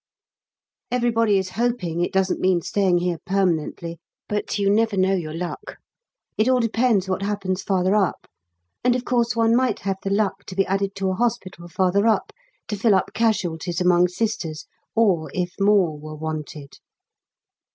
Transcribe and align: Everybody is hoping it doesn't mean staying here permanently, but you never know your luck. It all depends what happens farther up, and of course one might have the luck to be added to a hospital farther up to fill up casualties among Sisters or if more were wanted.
Everybody 0.89 1.37
is 1.37 1.49
hoping 1.49 2.01
it 2.03 2.11
doesn't 2.11 2.39
mean 2.39 2.61
staying 2.63 2.97
here 2.97 3.19
permanently, 3.23 3.99
but 4.27 4.57
you 4.57 4.67
never 4.67 4.97
know 4.97 5.13
your 5.13 5.35
luck. 5.35 5.77
It 6.39 6.47
all 6.49 6.59
depends 6.59 7.07
what 7.07 7.21
happens 7.21 7.61
farther 7.61 7.93
up, 7.95 8.25
and 8.83 8.95
of 8.95 9.05
course 9.05 9.35
one 9.35 9.55
might 9.55 9.81
have 9.81 9.97
the 10.01 10.09
luck 10.09 10.43
to 10.45 10.55
be 10.55 10.65
added 10.65 10.95
to 10.95 11.11
a 11.11 11.13
hospital 11.13 11.67
farther 11.67 12.07
up 12.07 12.31
to 12.69 12.75
fill 12.75 12.95
up 12.95 13.13
casualties 13.13 13.79
among 13.79 14.07
Sisters 14.07 14.65
or 14.95 15.29
if 15.35 15.53
more 15.59 15.95
were 15.99 16.15
wanted. 16.15 16.79